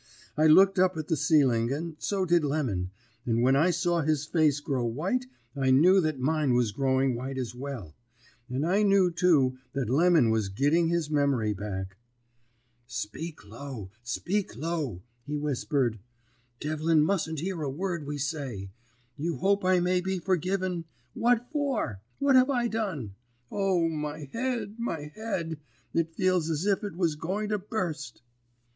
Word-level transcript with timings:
I 0.35 0.47
looked 0.47 0.79
up 0.79 0.97
at 0.97 1.09
the 1.09 1.15
ceiling, 1.15 1.71
and 1.71 1.95
so 1.99 2.25
did 2.25 2.43
Lemon, 2.43 2.89
and 3.23 3.43
when 3.43 3.55
I 3.55 3.69
saw 3.69 4.01
his 4.01 4.25
face 4.25 4.59
grow 4.59 4.83
white 4.83 5.27
I 5.55 5.69
knew 5.69 6.01
that 6.01 6.17
mine 6.17 6.55
was 6.55 6.71
growing 6.71 7.13
white 7.13 7.37
as 7.37 7.53
well; 7.53 7.95
and 8.49 8.65
I 8.65 8.81
knew, 8.81 9.11
too, 9.11 9.59
that 9.73 9.91
Lemon 9.91 10.31
was 10.31 10.49
gitting 10.49 10.87
his 10.87 11.11
memory 11.11 11.53
back. 11.53 11.97
"'Speak 12.87 13.45
low, 13.45 13.91
speak 14.01 14.55
low,' 14.55 15.03
he 15.27 15.37
whispered. 15.37 15.99
'Devlin 16.59 17.03
mustn't 17.03 17.39
hear 17.41 17.61
a 17.61 17.69
word 17.69 18.07
we 18.07 18.17
say. 18.17 18.71
You 19.17 19.37
hope 19.37 19.63
I 19.63 19.79
may 19.79 20.01
be 20.01 20.17
forgiven! 20.17 20.85
For 21.13 21.45
what? 21.53 21.95
What 22.17 22.35
have 22.35 22.49
I 22.49 22.67
done? 22.67 23.13
O, 23.51 23.87
my 23.87 24.27
head, 24.33 24.79
my 24.79 25.11
head! 25.13 25.59
It 25.93 26.15
feels 26.15 26.49
as 26.49 26.65
if 26.65 26.83
it 26.83 26.95
was 26.95 27.13
going 27.13 27.49
to 27.49 27.59
burst!' 27.59 28.23